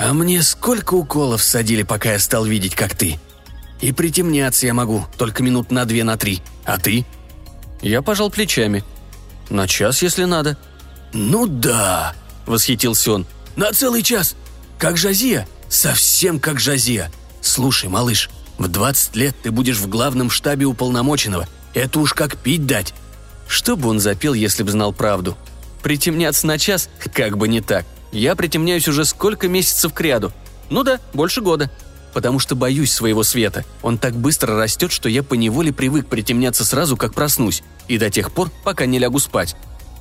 [0.00, 3.20] а мне сколько уколов садили, пока я стал видеть, как ты.
[3.82, 6.40] И притемняться я могу, только минут на две, на три.
[6.64, 7.04] А ты?»
[7.82, 8.82] Я пожал плечами.
[9.50, 10.56] «На час, если надо».
[11.12, 12.14] «Ну да!»–
[12.46, 13.26] восхитился он.
[13.56, 14.36] «На целый час!
[14.78, 15.46] Как Жазия?
[15.68, 17.12] Совсем как Жазия!
[17.42, 21.48] Слушай, малыш, в 20 лет ты будешь в главном штабе уполномоченного.
[21.74, 22.94] Это уж как пить дать!»
[23.48, 25.36] Что бы он запел, если бы знал правду?
[25.82, 26.88] Притемняться на час?
[27.12, 30.32] Как бы не так– я притемняюсь уже сколько месяцев к ряду.
[30.68, 31.70] Ну да, больше года.
[32.12, 33.64] Потому что боюсь своего света.
[33.82, 37.62] Он так быстро растет, что я поневоле привык притемняться сразу, как проснусь.
[37.86, 39.54] И до тех пор, пока не лягу спать.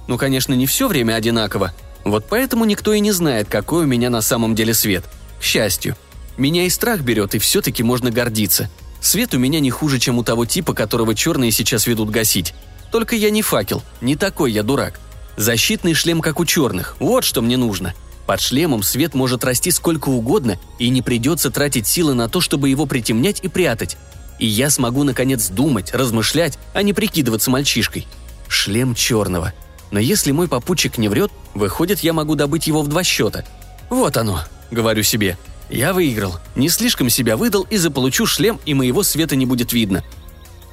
[0.07, 1.71] Ну, конечно, не все время одинаково.
[2.03, 5.05] Вот поэтому никто и не знает, какой у меня на самом деле свет.
[5.39, 5.95] К счастью.
[6.39, 8.69] Меня и страх берет, и все-таки можно гордиться.
[9.01, 12.53] Свет у меня не хуже, чем у того типа, которого черные сейчас ведут гасить.
[12.93, 15.01] Только я не факел, не такой я дурак.
[15.35, 16.95] Защитный шлем, как у черных.
[16.99, 17.93] Вот что мне нужно.
[18.25, 22.69] Под шлемом свет может расти сколько угодно, и не придется тратить силы на то, чтобы
[22.69, 23.97] его притемнять и прятать.
[24.39, 28.07] И я смогу, наконец, думать, размышлять, а не прикидываться мальчишкой.
[28.47, 29.51] Шлем черного.
[29.91, 33.43] Но если мой попутчик не врет, выходит, я могу добыть его в два счета.
[33.89, 34.39] Вот оно,
[34.71, 35.37] говорю себе.
[35.69, 40.03] Я выиграл, не слишком себя выдал и заполучу шлем, и моего света не будет видно.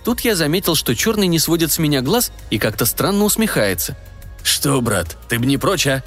[0.04, 3.96] Тут я заметил, что черный не сводит с меня глаз и как-то странно усмехается–
[4.46, 6.04] «Что, брат, ты бы не прочь, а?»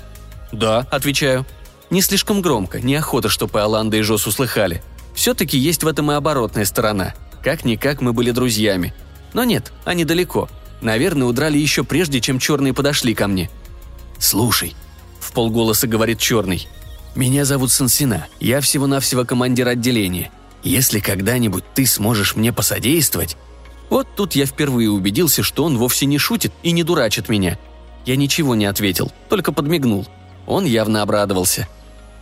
[0.54, 1.46] «Да»,— отвечаю.
[1.90, 4.82] Не слишком громко, неохота, чтобы Аланда и Жос услыхали.
[5.14, 7.14] Все-таки есть в этом и оборотная сторона.
[7.44, 8.94] Как-никак мы были друзьями.
[9.34, 10.48] Но нет, они далеко.
[10.80, 13.50] Наверное, удрали еще прежде, чем черные подошли ко мне.
[14.20, 14.74] «Слушай»,—
[15.20, 16.70] в полголоса говорит черный,—
[17.16, 20.32] «меня зовут Сансина, я всего-навсего командир отделения.
[20.64, 23.38] Если когда-нибудь ты сможешь мне посодействовать...»
[23.90, 27.58] Вот тут я впервые убедился, что он вовсе не шутит и не дурачит меня.
[28.06, 30.08] Я ничего не ответил, только подмигнул.
[30.46, 31.68] Он явно обрадовался.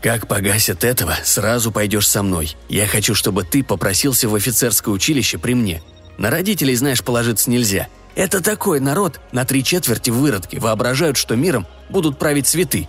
[0.01, 2.55] «Как погасят этого, сразу пойдешь со мной.
[2.69, 5.81] Я хочу, чтобы ты попросился в офицерское училище при мне.
[6.17, 7.87] На родителей, знаешь, положиться нельзя.
[8.15, 12.87] Это такой народ, на три четверти выродки, воображают, что миром будут править цветы.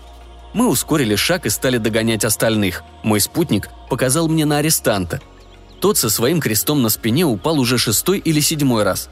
[0.53, 2.83] Мы ускорили шаг и стали догонять остальных.
[3.03, 5.21] Мой спутник показал мне на арестанта.
[5.81, 9.09] Тот со своим крестом на спине упал уже шестой или седьмой раз.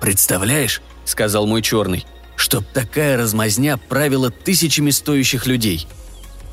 [0.00, 5.86] «Представляешь»,— сказал мой черный,— «чтоб такая размазня правила тысячами стоящих людей».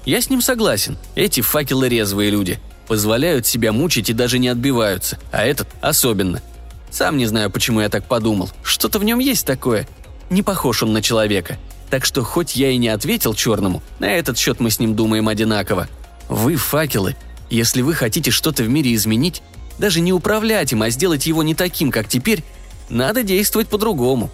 [0.06, 0.98] Я с ним согласен.
[1.16, 2.60] Эти факелы резвые люди.
[2.88, 5.20] Позволяют себя мучить и даже не отбиваются.
[5.32, 6.42] А этот особенно.
[6.90, 8.50] Сам не знаю, почему я так подумал.
[8.64, 9.88] Что-то в нем есть такое.
[10.30, 11.58] Не похож он на человека.
[11.92, 15.28] Так что хоть я и не ответил черному, на этот счет мы с ним думаем
[15.28, 15.90] одинаково.
[16.30, 17.18] Вы факелы.
[17.50, 19.44] Если вы хотите что-то в мире изменить,
[19.78, 22.46] даже не управлять им, а сделать его не таким, как теперь,
[22.90, 24.30] надо действовать по-другому.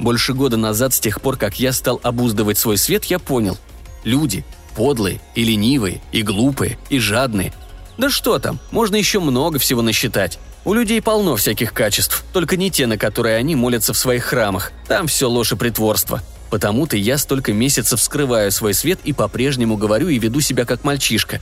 [0.00, 3.56] Больше года назад, с тех пор, как я стал обуздывать свой свет, я понял.
[4.02, 7.52] Люди подлые, и ленивые, и глупые, и жадные.
[7.98, 10.40] Да что там, можно еще много всего насчитать.
[10.64, 14.72] У людей полно всяких качеств, только не те, на которые они молятся в своих храмах.
[14.88, 16.20] Там все ложь и притворство.
[16.50, 21.40] Потому-то я столько месяцев скрываю свой свет и по-прежнему говорю и веду себя как мальчишка.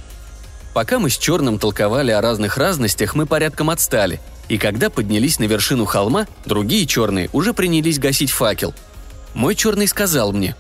[0.72, 4.20] Пока мы с Черным толковали о разных разностях, мы порядком отстали.
[4.48, 8.74] И когда поднялись на вершину холма, другие черные уже принялись гасить факел.
[9.34, 10.56] Мой черный сказал мне.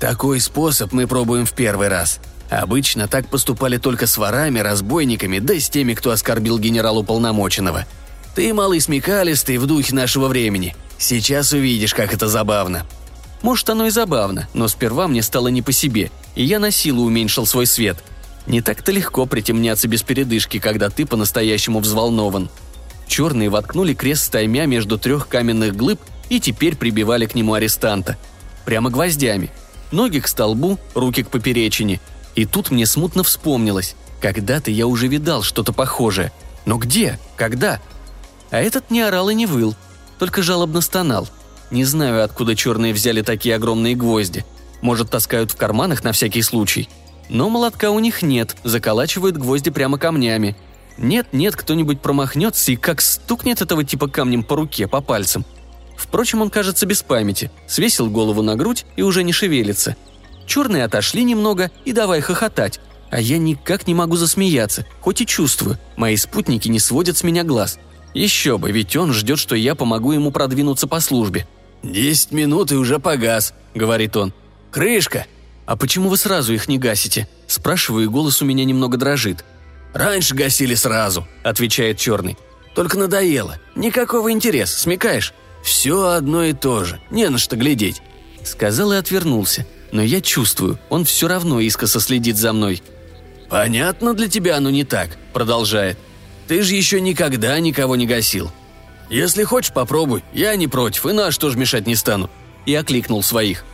[0.00, 2.18] «Такой способ мы пробуем в первый раз.
[2.50, 7.86] Обычно так поступали только с ворами, разбойниками, да с теми, кто оскорбил генерал-уполномоченного.
[8.34, 10.76] Ты, малый смекалистый, в духе нашего времени.
[10.98, 12.84] Сейчас увидишь, как это забавно».
[13.44, 17.04] Может, оно и забавно, но сперва мне стало не по себе, и я на силу
[17.04, 18.02] уменьшил свой свет.
[18.48, 22.50] Не так-то легко притемняться без передышки, когда ты по-настоящему взволнован.
[23.06, 28.16] Черные воткнули крест стаймя между трех каменных глыб и теперь прибивали к нему арестанта.
[28.64, 29.52] Прямо гвоздями.
[29.92, 32.00] Ноги к столбу, руки к поперечине–
[32.34, 33.94] и тут мне смутно вспомнилось.
[34.20, 36.32] Когда-то я уже видал что-то похожее.
[36.66, 37.18] Но где?
[37.36, 37.80] Когда?
[38.50, 39.74] А этот не орал и не выл,
[40.18, 41.28] только жалобно стонал.
[41.74, 44.46] Не знаю, откуда черные взяли такие огромные гвозди.
[44.80, 46.88] Может, таскают в карманах на всякий случай.
[47.28, 50.56] Но молотка у них нет, заколачивают гвозди прямо камнями.
[50.96, 55.44] Нет-нет, кто-нибудь промахнется и как стукнет этого типа камнем по руке, по пальцам.
[55.96, 59.96] Впрочем, он кажется без памяти, свесил голову на грудь и уже не шевелится–
[60.46, 62.80] Черные отошли немного и давай хохотать.
[63.10, 67.44] А я никак не могу засмеяться, хоть и чувствую, мои спутники не сводят с меня
[67.44, 67.78] глаз.
[68.12, 71.46] Еще бы, ведь он ждет, что я помогу ему продвинуться по службе.
[71.84, 74.32] «Десять минут и уже погас»,— говорит он.
[74.70, 75.26] «Крышка!»
[75.66, 79.44] «А почему вы сразу их не гасите?» Спрашиваю, и голос у меня немного дрожит.
[79.92, 82.36] «Раньше гасили сразу»,— отвечает черный.
[82.74, 83.58] «Только надоело.
[83.76, 85.32] Никакого интереса, смекаешь?
[85.62, 88.02] Все одно и то же, не на что глядеть».
[88.42, 92.82] Сказал и отвернулся но я чувствую, он все равно искоса следит за мной.
[93.48, 95.96] «Понятно для тебя оно не так»,— продолжает.
[96.48, 98.50] «Ты же еще никогда никого не гасил.
[99.10, 102.30] Если хочешь, попробуй, я не против, и на что ж мешать не стану».
[102.66, 103.64] И окликнул своих.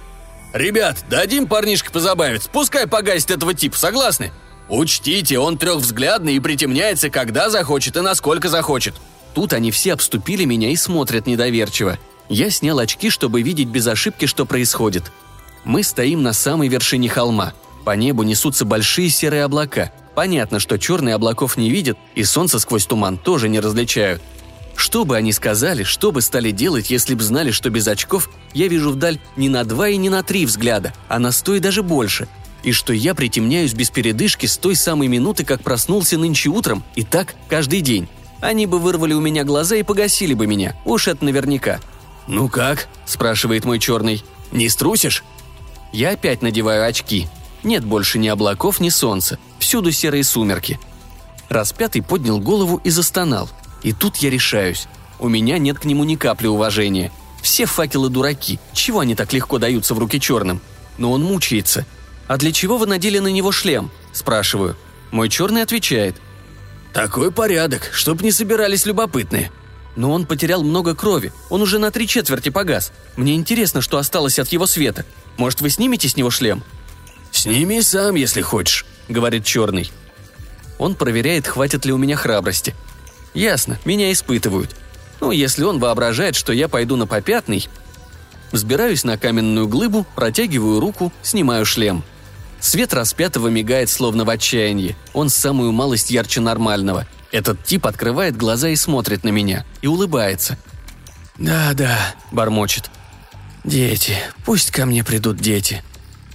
[0.53, 4.33] «Ребят, дадим парнишке позабавиться, пускай погасит этого типа, согласны?
[4.69, 8.95] Учтите, он трехвзглядный и притемняется, когда захочет и насколько захочет».
[9.35, 11.99] Тут они все обступили меня и смотрят недоверчиво.
[12.29, 15.12] Я снял очки, чтобы видеть без ошибки, что происходит.
[15.64, 17.53] Мы стоим на самой вершине холма.
[17.85, 19.93] По небу несутся большие серые облака.
[20.14, 24.22] Понятно, что черные облаков не видят, и солнце сквозь туман тоже не различают.
[24.81, 28.66] Что бы они сказали, что бы стали делать, если бы знали, что без очков я
[28.66, 31.83] вижу вдаль не на два и не на три взгляда, а на сто и даже
[31.83, 32.28] больше.
[32.62, 37.05] И что я притемняюсь без передышки с той самой минуты, как проснулся нынче утром, и
[37.05, 38.09] так каждый день.
[38.41, 41.81] Они бы вырвали у меня глаза и погасили бы меня, уж это наверняка.
[42.26, 44.24] «Ну как?»– спрашивает мой черный.
[44.51, 45.24] «Не струсишь?»
[45.93, 47.28] Я опять надеваю очки.
[47.62, 49.39] Нет больше ни облаков, ни солнца.
[49.59, 50.81] Всюду серые сумерки.
[51.51, 53.51] Распятый поднял голову и застонал.
[53.83, 54.87] И тут я решаюсь.
[55.18, 57.12] У меня нет к нему ни капли уважения.
[57.43, 58.59] Все факелы дураки.
[58.72, 60.61] Чего они так легко даются в руки черным?
[60.99, 61.87] Но он мучается.
[62.28, 64.76] «А для чего вы надели на него шлем?»– спрашиваю.
[65.11, 66.14] Мой черный отвечает.
[66.93, 69.51] «Такой порядок, чтоб не собирались любопытные»,
[69.97, 72.93] но он потерял много крови, он уже на три четверти погас.
[73.16, 75.05] Мне интересно, что осталось от его света.
[75.37, 76.62] Может, вы снимете с него шлем?»
[77.33, 79.91] «Сними сам, если хочешь»,— говорит черный.
[80.78, 82.74] Он проверяет, хватит ли у меня храбрости.
[83.35, 84.76] Ясно, меня испытывают.
[85.20, 87.68] Ну, если он воображает, что я пойду на попятный...
[88.53, 92.03] Взбираюсь на каменную глыбу, протягиваю руку, снимаю шлем.
[92.59, 94.97] Свет распятого мигает словно в отчаянии.
[95.12, 97.07] Он самую малость ярче нормального.
[97.31, 99.64] Этот тип открывает глаза и смотрит на меня.
[99.83, 100.59] И улыбается.
[101.39, 101.97] «Да-да»,—
[102.33, 102.91] бормочет.
[103.62, 104.16] «Дети.
[104.45, 105.83] Пусть ко мне придут дети».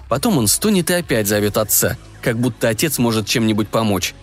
[0.07, 4.13] Потом он стонет и опять зовет отца, как будто отец может чем-нибудь помочь.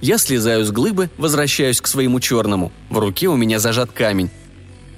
[0.00, 2.72] Я слезаю с глыбы, возвращаюсь к своему черному.
[2.90, 4.30] В руке у меня зажат камень.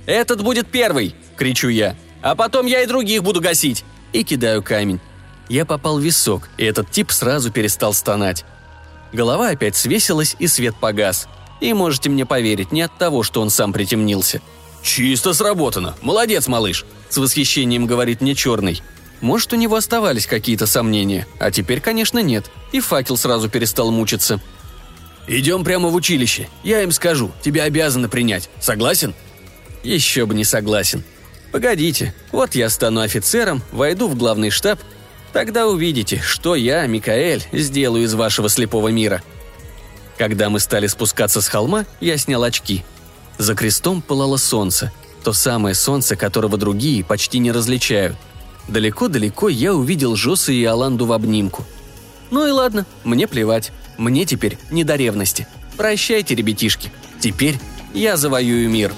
[0.06, 1.96] «Этот будет первый!»– кричу я.
[2.22, 5.00] «А потом я и других буду гасить!» И кидаю камень.
[5.48, 8.44] Я попал в висок, и этот тип сразу перестал стонать.
[9.12, 11.28] Голова опять свесилась, и свет погас.
[11.60, 14.40] И можете мне поверить, не от того, что он сам притемнился.
[14.82, 15.94] «Чисто сработано!
[16.02, 18.82] Молодец, малыш!»– с восхищением говорит мне черный.
[19.20, 22.50] Может, у него оставались какие-то сомнения, а теперь, конечно, нет.
[22.72, 24.40] И факел сразу перестал мучиться–
[25.26, 26.48] «Идем прямо в училище.
[26.62, 27.32] Я им скажу.
[27.42, 28.48] Тебя обязаны принять.
[28.60, 29.14] Согласен?»
[29.82, 31.04] «Еще бы не согласен.
[31.52, 32.14] Погодите.
[32.32, 34.80] Вот я стану офицером, войду в главный штаб.
[35.32, 39.22] Тогда увидите, что я, Микаэль, сделаю из вашего слепого мира».
[40.18, 42.84] Когда мы стали спускаться с холма, я снял очки.
[43.38, 44.92] За крестом пылало солнце.
[45.22, 48.16] То самое солнце, которого другие почти не различают.
[48.68, 51.64] Далеко-далеко я увидел Жоса и Аланду в обнимку.
[52.30, 53.72] Ну и ладно, мне плевать.
[53.98, 55.46] Мне теперь не до ревности.
[55.76, 56.90] Прощайте, ребятишки.
[57.20, 57.56] Теперь
[57.94, 58.92] я завоюю мир.